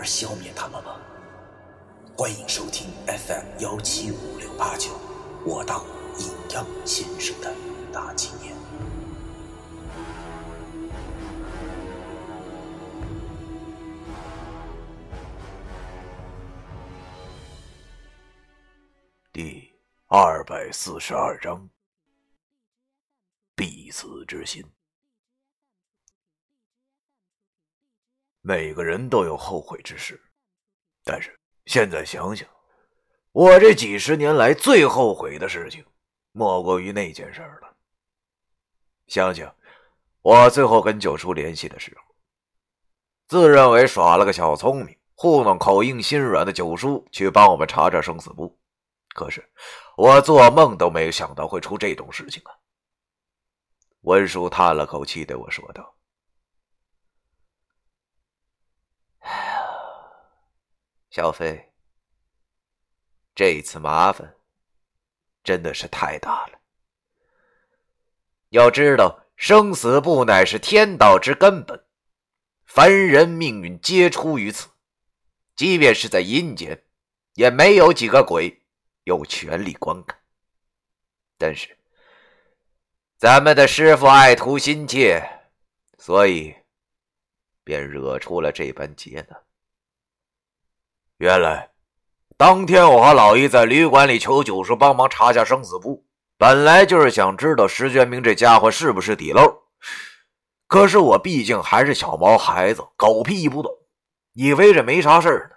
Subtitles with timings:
[0.00, 0.98] 而消灭他们吗？
[2.16, 4.98] 欢迎收听 FM 幺七五六八九，
[5.44, 5.84] 我当
[6.18, 7.54] 阴阳先生的
[7.92, 8.56] 大纪念。
[19.30, 19.70] 第
[20.06, 21.68] 二百四十二章，
[23.54, 24.64] 必死之心。
[28.42, 30.20] 每个人都有后悔之事，
[31.04, 32.48] 但是现在想想，
[33.32, 35.84] 我这几十年来最后悔的事情，
[36.32, 37.76] 莫过于那件事了。
[39.06, 39.54] 想想
[40.22, 42.14] 我最后跟九叔联系的时候，
[43.28, 48.58] 自认为耍了个小聪明，糊弄口硬心软的九叔去帮我们查查生死簿，
[49.14, 49.46] 可是
[49.96, 52.56] 我做梦都没有想到会出这种事情啊！
[54.02, 55.94] 文叔叹了口气，对我说道。
[61.10, 61.72] 小飞，
[63.34, 64.36] 这次麻烦
[65.42, 66.60] 真的是太大了。
[68.50, 71.84] 要知道，生死簿乃是天道之根本，
[72.64, 74.68] 凡人命运皆出于此。
[75.56, 76.80] 即便是在阴间，
[77.34, 78.62] 也没有几个鬼
[79.02, 80.16] 有权利观看。
[81.36, 81.76] 但是，
[83.16, 85.20] 咱们的师傅爱徒心切，
[85.98, 86.54] 所以
[87.64, 89.42] 便惹出了这般劫难。
[91.20, 91.68] 原来，
[92.38, 96.02] 当天我和老姨在旅馆里求九叔帮忙查下生死簿，
[96.38, 99.42] 本来就是想知道石觉明这家伙是不是底漏。
[100.66, 103.70] 可是我毕竟还是小毛孩子，狗屁不懂，
[104.32, 105.56] 以为这没啥事呢，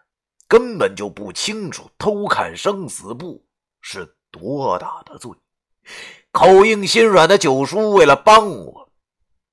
[0.50, 3.42] 根本就不清楚偷看生死簿
[3.80, 5.32] 是多大的罪。
[6.34, 8.90] 口硬心软的九叔为了帮我，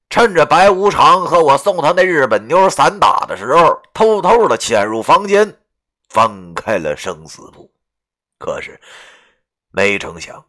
[0.09, 5.57] 趁着白无常和我送他那日本妞散打的时候，偷偷的潜入房间。
[6.11, 7.73] 翻开了生死簿，
[8.37, 8.79] 可是
[9.71, 10.45] 没成想，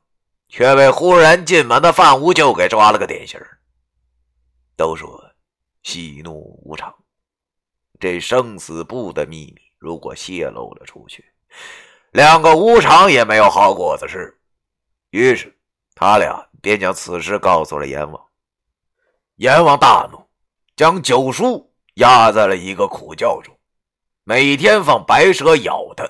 [0.49, 3.39] 却被忽然进门的范无咎给抓了个典型
[4.75, 5.23] 都说
[5.83, 6.91] 喜怒无常，
[8.00, 11.23] 这生死簿的秘密如果泄露了出去，
[12.11, 14.35] 两个无常也没有好果子吃。
[15.11, 15.55] 于是
[15.94, 18.27] 他俩便将此事告诉了阎王。
[19.35, 20.19] 阎王大怒，
[20.75, 23.55] 将九叔压在了一个苦窖中。
[24.23, 26.07] 每天放白蛇咬他，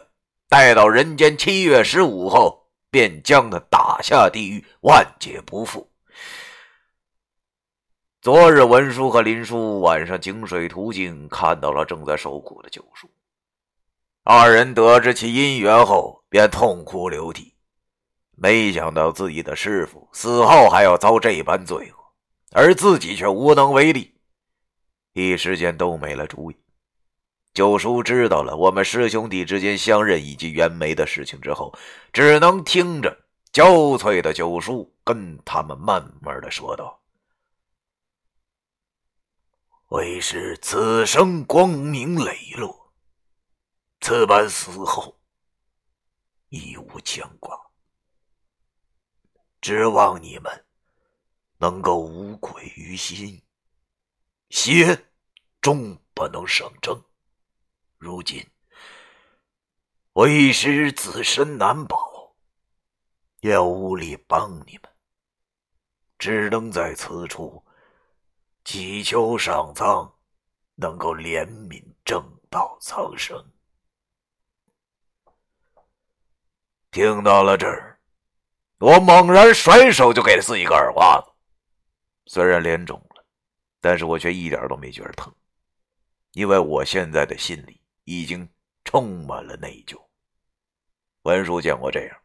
[0.49, 5.89] 待到人间七月十五后，便将他打下地狱，万劫不复。
[8.21, 13.09] 昨日文叔和林叔晚上井水途经，看到了正在受苦的九叔。
[14.23, 17.55] 二人得知其因缘后，便痛哭流涕。
[18.35, 21.95] 没想到自己的师傅死后还要遭这般罪恶，
[22.51, 24.13] 而自己却无能为力，
[25.13, 26.57] 一时间都没了主意。
[27.53, 31.77] 九叔知道了我们师兄弟之间相认以及袁梅的事情之后，
[32.13, 37.01] 只能听着焦悴的九叔跟他们慢慢的说道
[39.91, 42.93] ：“为师此生光明磊落，
[43.99, 45.19] 此般死后
[46.47, 47.59] 亦无牵挂，
[49.59, 50.65] 指望你们
[51.57, 53.41] 能够无愧于心，
[54.49, 55.09] 邪
[55.59, 56.97] 终不能胜正。”
[58.01, 58.43] 如今，
[60.13, 62.35] 为师自身难保，
[63.41, 64.91] 也无力帮你们，
[66.17, 67.63] 只能在此处
[68.65, 70.11] 祈求上苍
[70.73, 73.37] 能够怜悯正道苍生。
[76.89, 78.01] 听到了这儿，
[78.79, 81.31] 我猛然甩手就给了自己一个耳刮子，
[82.25, 83.23] 虽然脸肿了，
[83.79, 85.31] 但是我却一点都没觉得疼，
[86.31, 87.79] 因为我现在的心里。
[88.03, 88.49] 已经
[88.83, 90.01] 充满了内疚。
[91.23, 92.21] 文叔见我这样，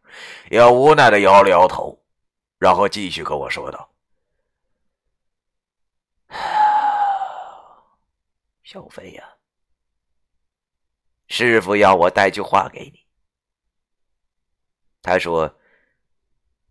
[0.50, 2.02] 也无奈的摇了摇头，
[2.58, 3.94] 然后继续跟我说道
[8.64, 9.36] ：“小飞呀，
[11.28, 13.06] 师傅要我带句话给你。
[15.02, 15.58] 他说，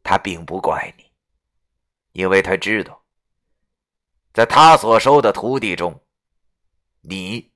[0.02, 1.12] 他并不怪你，
[2.14, 3.06] 因为他知道，
[4.34, 6.04] 在他所收的徒弟中，
[7.02, 7.52] 你。”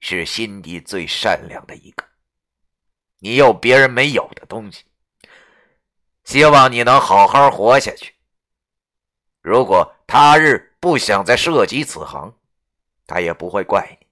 [0.00, 2.04] 是心底最善良的一个。
[3.18, 4.84] 你有别人没有的东西，
[6.24, 8.14] 希望你能好好活下去。
[9.40, 12.38] 如果他日不想再涉及此行，
[13.06, 14.06] 他也不会怪你。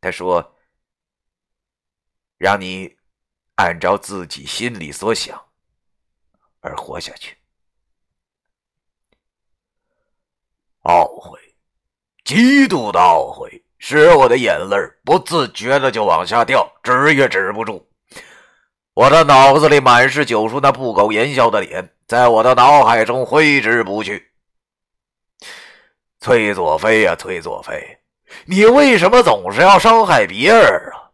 [0.00, 0.54] 他说
[2.36, 2.96] ：“让你
[3.54, 5.48] 按照自己心里所想
[6.60, 7.38] 而活下去。”
[10.84, 11.56] 懊悔，
[12.22, 13.63] 极度的懊悔。
[13.86, 17.86] 使我的眼泪不自觉的就往下掉，止也止不住。
[18.94, 24.30] 我的脑子里满是九叔那不苟言笑的脸，在我的脑海中挥之不去。
[26.18, 27.98] 崔佐飞呀，崔佐飞，
[28.46, 31.12] 你为什么总是要伤害别人啊？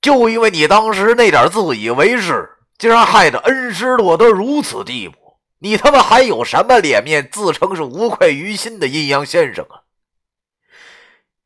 [0.00, 2.48] 就因为你当时那点自以为是，
[2.78, 5.18] 竟然害得恩师落得如此地步，
[5.58, 9.84] 你他妈还有什么脸面自称是无愧于心的阴阳先生啊？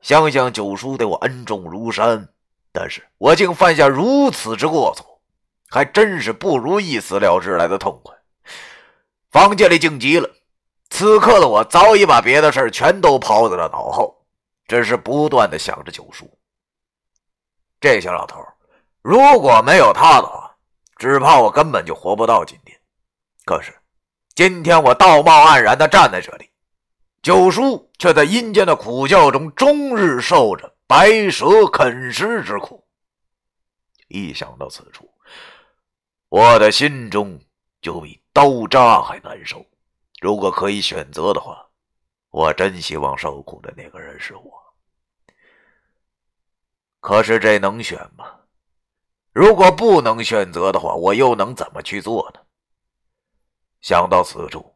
[0.00, 2.29] 想想九叔对我恩重如山，
[2.73, 5.20] 但是我竟犯下如此之过错，
[5.69, 8.17] 还真是不如一死了之来的痛快。
[9.31, 10.29] 房间里静极了，
[10.88, 14.25] 此刻的我早已把别的事全都抛在了脑后，
[14.67, 16.29] 只是不断的想着九叔。
[17.81, 18.44] 这小老头，
[19.03, 20.56] 如果没有他的话，
[20.96, 22.79] 只怕我根本就活不到今天。
[23.44, 23.75] 可是，
[24.35, 26.50] 今天我道貌岸然的站在这里。
[27.23, 32.82] 九叔却在阴间的苦叫中终日受着白蛇啃食之苦。
[34.08, 35.06] 一想到此处，
[36.31, 37.38] 我的心中
[37.82, 39.64] 就比刀扎还难受。
[40.23, 41.69] 如果可以选择的话，
[42.31, 44.50] 我真希望受苦的那个人是我。
[47.00, 48.35] 可是这能选吗？
[49.32, 52.41] 如果不能选择的话，我又能怎么去做呢？
[53.82, 54.69] 想到此处。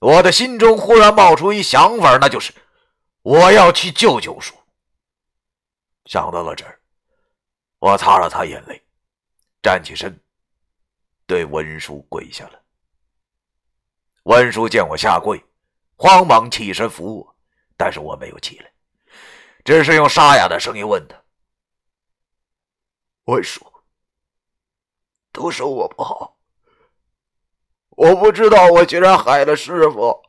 [0.00, 2.54] 我的心中忽然冒出一想法，那就是
[3.22, 4.54] 我要去救九叔。
[6.04, 6.80] 想到了这儿，
[7.80, 8.80] 我擦了擦眼泪，
[9.60, 10.18] 站起身，
[11.26, 12.62] 对文叔跪下了。
[14.22, 15.44] 文叔见我下跪，
[15.96, 17.36] 慌忙起身扶我，
[17.76, 18.72] 但是我没有起来，
[19.64, 21.20] 只是用沙哑的声音问他
[23.26, 23.66] ：“文叔，
[25.32, 26.37] 都是我不好。”
[27.98, 30.22] 我不知道，我居然害了师傅。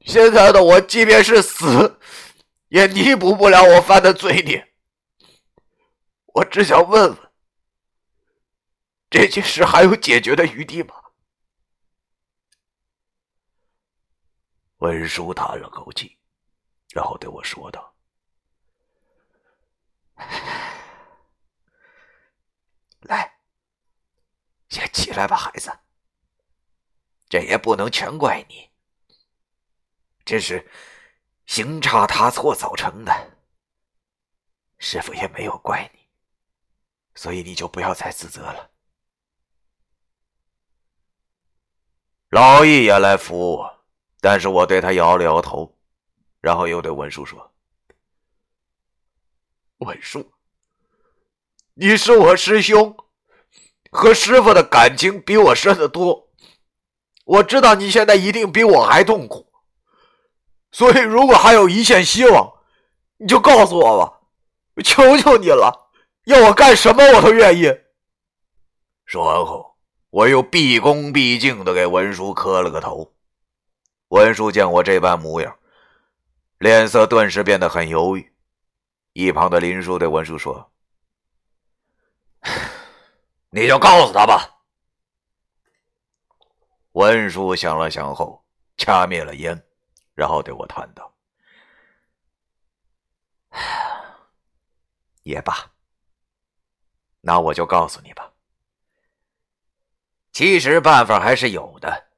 [0.00, 1.98] 现在的我，即便是死，
[2.68, 4.74] 也弥补不了我犯的罪孽。
[6.26, 7.18] 我只想问问，
[9.08, 10.94] 这件事还有解决的余地吗？
[14.76, 16.18] 文叔叹了口气，
[16.92, 17.94] 然后对我说道
[23.08, 23.38] ：“来，
[24.68, 25.72] 先起来吧，孩子。”
[27.28, 28.70] 这也不能全怪你，
[30.24, 30.70] 这是
[31.46, 33.12] 行差踏错造成的。
[34.78, 36.00] 师傅也没有怪你，
[37.14, 38.70] 所以你就不要再自责了。
[42.30, 43.84] 老易也来扶我，
[44.20, 45.76] 但是我对他摇了摇头，
[46.40, 47.52] 然后又对文叔说
[49.78, 50.32] ：“文叔，
[51.74, 52.96] 你是我师兄，
[53.90, 56.22] 和师傅的感情比我深得多。”
[57.24, 59.50] 我知道你现在一定比我还痛苦，
[60.70, 62.52] 所以如果还有一线希望，
[63.16, 64.20] 你就告诉我吧，
[64.84, 65.90] 求求你了，
[66.24, 67.74] 要我干什么我都愿意。
[69.06, 69.76] 说完后，
[70.10, 73.14] 我又毕恭毕敬的给文叔磕了个头。
[74.08, 75.56] 文叔见我这般模样，
[76.58, 78.32] 脸色顿时变得很犹豫。
[79.12, 80.70] 一旁的林叔对文叔说
[83.50, 84.50] ：“你就告诉他吧。”
[86.94, 88.44] 文叔想了想后，
[88.76, 89.60] 掐灭了烟，
[90.14, 91.12] 然后对我叹道
[95.24, 95.72] ：“也罢，
[97.20, 98.32] 那我就告诉你吧。
[100.30, 102.10] 其实办法还是有的。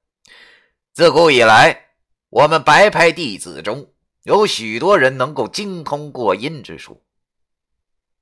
[0.92, 1.92] 自古以来，
[2.28, 7.02] 我们白派弟子中有许多人能够精通过阴之术，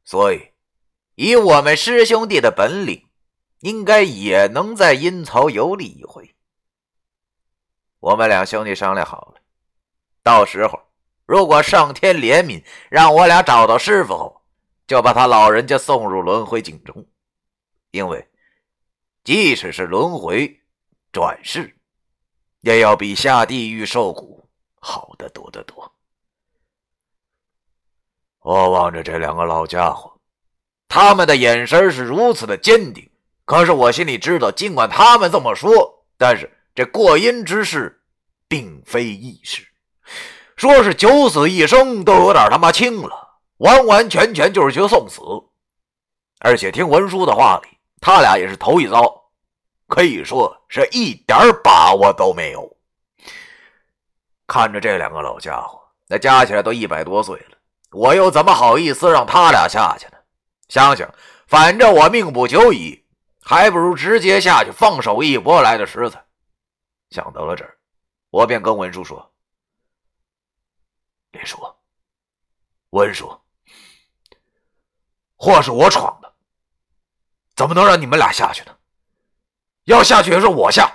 [0.04, 0.52] 所以
[1.16, 3.08] 以我们师兄弟的本领，
[3.58, 6.32] 应该也能在阴曹游历一回。”
[8.04, 9.40] 我们两兄弟商量好了，
[10.23, 10.78] 到时候
[11.25, 14.42] 如果上天怜悯，让我俩找到师傅后，
[14.87, 17.06] 就把他老人家送入轮回井中。
[17.92, 18.28] 因为
[19.23, 20.61] 即使是轮回
[21.12, 21.75] 转世，
[22.61, 24.46] 也要比下地狱受苦
[24.80, 25.90] 好得多得多。
[28.40, 30.20] 我望着这两个老家伙，
[30.88, 33.11] 他们的眼神是如此的坚定，
[33.46, 36.50] 可是我心里知道，尽管他们这么说，但是。
[36.75, 38.00] 这过阴之事，
[38.49, 39.64] 并非易事。
[40.57, 43.38] 说是九死一生，都有点他妈轻了。
[43.59, 45.21] 完完全全就是去送死。
[46.40, 47.69] 而且听文书的话里，
[48.00, 49.31] 他俩也是头一遭，
[49.87, 52.76] 可以说是一点把握都没有。
[54.47, 57.57] 看着这两个老家伙，那加起来都一百多岁了，
[57.93, 60.19] 我又怎么好意思让他俩下去呢？
[60.69, 61.09] 想想，
[61.47, 63.04] 反正我命不久矣，
[63.43, 66.23] 还不如直接下去放手一搏来的实在。
[67.14, 67.78] 想到了这儿，
[68.30, 69.33] 我便跟文叔说
[71.30, 71.56] ：“林叔，
[72.90, 73.40] 文叔，
[75.37, 76.35] 祸是我闯的，
[77.54, 78.76] 怎么能让你们俩下去呢？
[79.85, 80.92] 要下去也是我下。”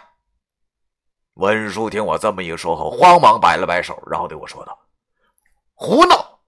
[1.35, 4.77] 文叔听我这么一说后，慌忙摆了摆手，然后对我说道
[5.73, 6.41] ：“胡闹！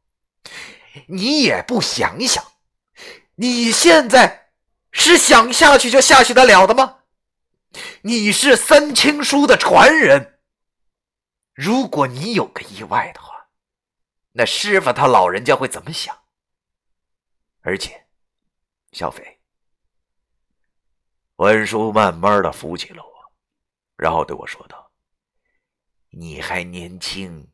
[1.08, 2.44] 你也不想想，
[3.36, 4.50] 你现在
[4.92, 6.98] 是想下去就下去得了的吗？
[8.02, 10.40] 你是三清书的传人，
[11.54, 13.48] 如果你有个意外的话，
[14.34, 16.18] 那师傅他老人家会怎么想？
[17.62, 18.08] 而且，
[18.92, 19.40] 小飞，
[21.36, 23.12] 文叔慢慢的扶起了我。”
[23.96, 24.92] 然后对我说道
[26.10, 27.48] ：“你还年轻，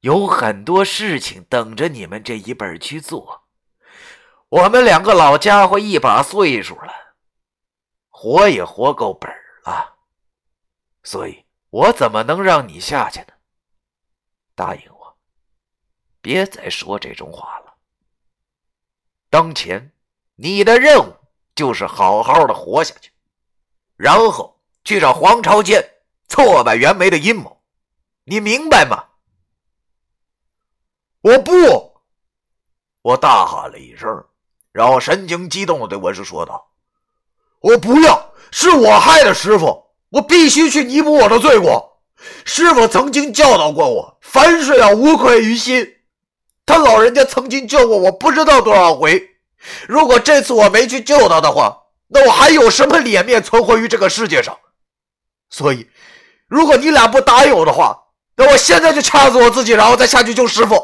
[0.00, 3.48] 有很多事情等着你们这一辈去做。
[4.48, 7.07] 我们两个老家伙一把岁数了，
[8.20, 9.30] 活也活够本
[9.64, 9.96] 了，
[11.04, 13.28] 所以我怎么能让你下去呢？
[14.56, 15.16] 答应我，
[16.20, 17.74] 别再说这种话了。
[19.30, 19.92] 当前
[20.34, 21.14] 你的任务
[21.54, 23.12] 就是好好的活下去，
[23.96, 25.86] 然后。”去找黄朝坚
[26.28, 27.62] 挫败袁枚的阴谋，
[28.24, 29.04] 你明白吗？
[31.20, 32.00] 我不！
[33.02, 34.08] 我大喊了一声，
[34.72, 36.72] 然后神情激动的对文叔说道
[37.60, 38.32] ：“我不要！
[38.50, 42.00] 是我害的师傅，我必须去弥补我的罪过。
[42.44, 45.86] 师傅曾经教导过我，凡事要无愧于心。
[46.64, 49.22] 他老人家曾经救过我，不知道多少回。
[49.86, 54.56] 如果这次我没去救他的话，那我还有什么脸面存活于这个世界上？”
[55.50, 55.88] 所以，
[56.46, 57.98] 如果你俩不答应我的话，
[58.36, 60.74] 那我现在就掐死我自己，然后再下去救师傅。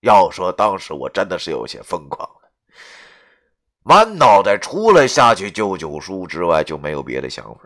[0.00, 2.28] 要说当时我真的是有些疯狂，
[3.88, 7.60] 满脑袋除了下去救九叔之外就没有别的想法。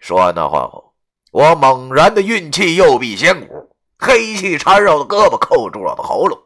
[0.00, 0.92] 说完那话后，
[1.30, 6.36] 我猛然的运气右臂仙骨，黑气缠绕的胳膊扣住了我的喉咙。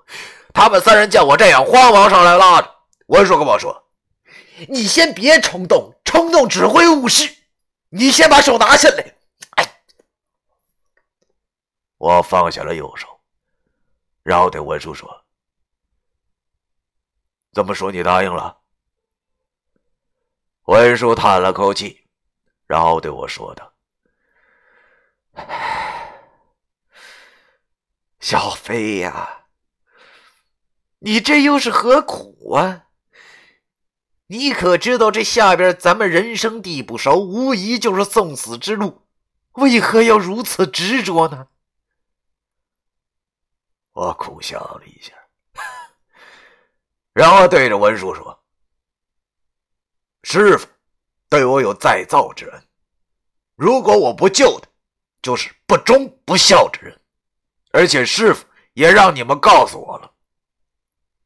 [0.53, 2.71] 他们三人见我这样，慌忙上来拉着
[3.07, 3.83] 文叔跟我说
[4.69, 7.35] ：“你先别冲动。”冲动只会误事，
[7.89, 9.15] 你先把手拿下来。
[9.57, 9.81] 哎，
[11.97, 13.09] 我放下了右手，
[14.23, 15.25] 然后对文叔说
[17.55, 18.55] ：“怎么说你答应了？”
[20.67, 22.07] 文叔叹了口气，
[22.67, 23.73] 然后对我说道
[28.21, 29.47] ：“小飞呀，
[30.99, 32.83] 你这又是何苦啊？”
[34.29, 39.07] 你可知道，这下边咱们人生地不熟，无疑就是送死之路，
[39.53, 41.47] 为何要如此执着呢？
[43.93, 45.13] 我苦笑了一下，
[47.15, 48.43] 然后对着文叔说
[50.29, 50.67] ：“师傅
[51.29, 52.63] 对我有再造之恩，
[53.55, 54.69] 如果我不救他，
[55.23, 57.01] 就是不忠不孝之人。
[57.71, 60.13] 而且师傅也让你们告诉我了，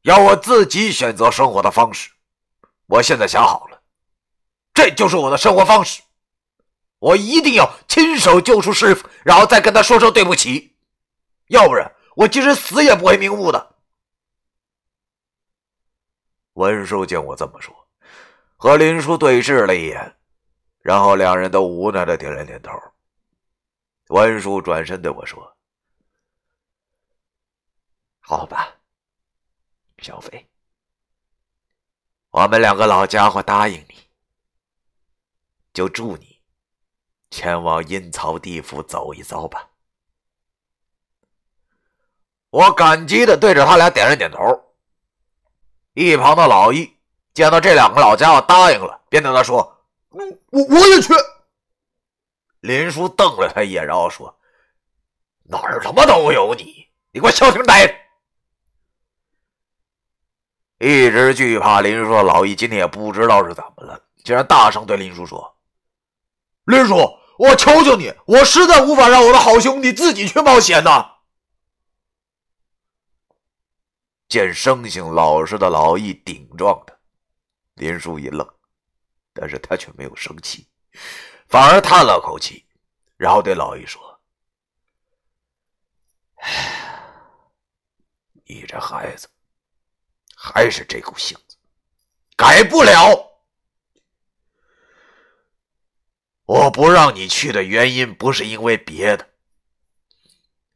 [0.03, 2.11] 要我自己选择生活的方式。”
[2.85, 3.81] 我现在想好了，
[4.71, 6.03] 这就是我的生活方式。
[6.99, 10.75] 我一定要亲手救出师傅，然后再跟他说声对不起，
[11.47, 13.75] 要不然我即使死也不会瞑目的。
[16.53, 17.75] 文叔见我这么说，
[18.61, 20.15] 和林叔对视了一眼，
[20.81, 22.71] 然后两人都无奈的点了点头。
[24.09, 25.57] 文叔转身对我说
[28.21, 28.75] ：“好吧，
[29.97, 30.47] 小飞。”
[32.29, 33.95] 我们两个老家伙答应你，
[35.73, 36.39] 就祝你
[37.31, 39.71] 前往阴曹地府走一遭吧。
[42.51, 44.75] 我感激的对着他俩点了点头。
[45.93, 47.00] 一旁的老易
[47.33, 51.13] 见到这两个老家伙答应了，便对他说：“我我我也去。”
[52.61, 54.37] 林叔瞪了他一眼，然后说
[55.49, 56.87] ：“哪儿他妈都有你！
[57.11, 57.95] 你给我消停待着！”
[60.79, 65.55] 一直惧怕林叔的老易今天也不知道是怎么了，竟然大声对林叔说
[66.65, 66.95] ：“林叔，
[67.37, 71.07] 我求求你，我实在无法让我的好兄弟自己去冒险呐！”
[74.29, 76.90] 见生性老实的老易顶撞他，
[77.81, 78.47] 林叔一愣，
[79.33, 80.67] 但是他却没有生气，
[81.47, 82.63] 反而叹了口气，
[83.17, 84.21] 然后对老易说
[88.45, 89.27] ：“你这孩子
[90.35, 91.57] 还是这股性子，
[92.37, 93.31] 改不了。
[96.45, 99.27] 我不让你去的原因不是因为别的，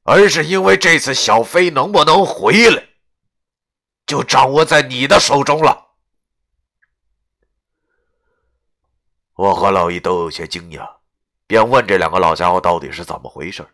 [0.01, 2.83] 而是因为这次小飞能不能回来，
[4.07, 5.84] 就掌握在你的手中了。
[9.35, 10.97] 我和老易都有些惊讶，
[11.45, 13.67] 便问这两个老家伙到底是怎么回事。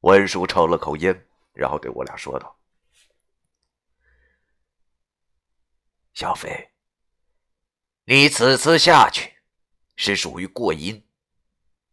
[0.00, 2.56] 文叔抽了口烟，然后对我俩说道
[6.14, 6.70] ：“小飞，
[8.04, 9.32] 你此次下去。”
[9.98, 11.02] 是属于过阴，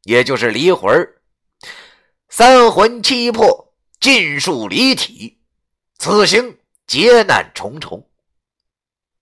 [0.01, 0.91] 也就是离魂
[2.27, 5.41] 三魂七魄尽数离体，
[5.97, 8.11] 此行劫难重重。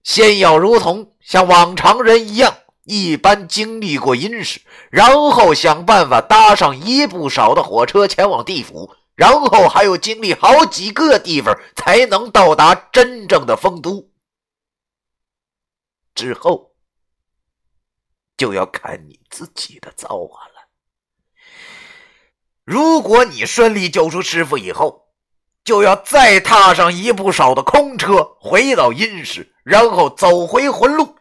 [0.02, 14.10] 先要如同像往常人一样，一般经历过阴世，然后想办法搭上一不少的火车前往地府，然后还要经历好几个地方才能到达真正的丰都。
[16.16, 16.72] 之后。
[18.38, 20.68] 就要看你自己的造化了。
[22.64, 25.10] 如果你顺利救出师傅以后，
[25.64, 31.16] 就要再踏上一不少的空车回到阴世，然后走回魂路。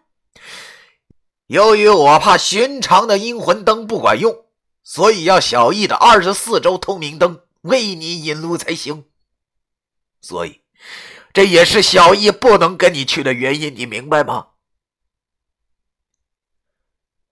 [1.51, 4.47] 由于我怕寻常的阴魂灯不管用，
[4.85, 9.11] 所以要小易的二十四周通明灯为你引路才行。
[10.21, 10.63] 所以，
[11.33, 14.51] 这也是小易不能跟你去的原因，你明白吗？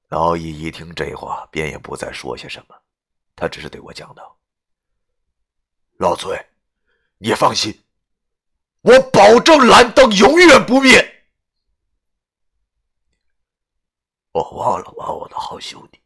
[0.08, 2.75] 老易一听这话，便也不再说些什么，
[3.37, 4.37] 他只是对我讲道
[5.98, 6.37] ：“老崔，
[7.18, 7.84] 你放心，
[8.80, 11.14] 我保证蓝灯永远不灭。”
[14.32, 16.00] 我望了望我的好兄弟，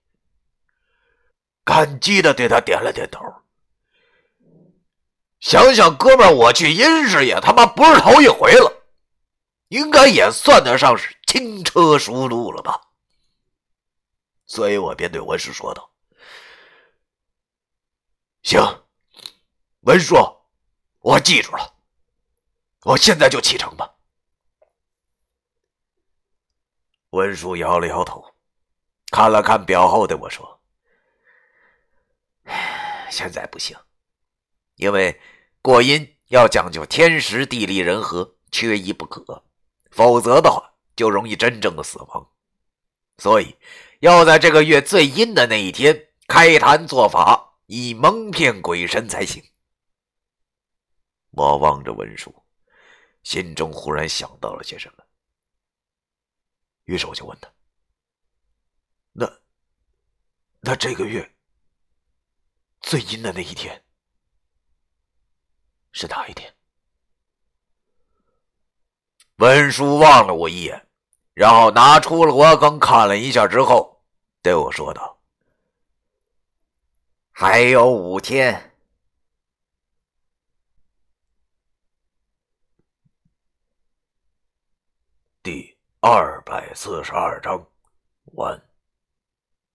[1.64, 3.20] 感激的对他点了点头。
[5.40, 8.84] 想想哥们，我去阴世也他妈不是头一回了，
[9.68, 12.80] 应该也算得上是轻车熟路了吧。
[14.46, 15.90] 所以我便对文叔说道
[18.44, 18.84] ：“行，
[19.80, 20.14] 文叔，
[21.00, 21.74] 我记住了，
[22.84, 23.91] 我现在就启程吧。”
[27.12, 28.22] 文叔摇了摇头，
[29.10, 30.60] 看了看表后对我说
[33.10, 33.74] ：“现在不行，
[34.74, 35.18] 因为
[35.62, 39.44] 过阴要讲究天时地利人和，缺一不可，
[39.90, 42.30] 否则的话就容易真正的死亡。
[43.16, 43.56] 所以。”
[44.02, 49.40] 要在这个月最阴的那一天开坛做法，以蒙骗鬼神才行。
[51.30, 52.34] 我望着文书，
[53.22, 55.01] 心中忽然想到了些什么，
[56.84, 57.50] 于是我就问他
[59.12, 59.40] ：“那，
[60.60, 61.34] 那这个月
[62.80, 63.82] 最阴的那一天
[65.92, 66.54] 是哪一天？”
[69.36, 70.88] 文书望了我一眼，
[71.34, 74.02] 然后拿出了罗庚看了一下之后。
[74.40, 75.20] 对我说道
[77.30, 78.70] ：“还有五天。”
[85.42, 85.71] 第
[86.04, 87.64] 二百四十二章
[88.34, 88.60] 完。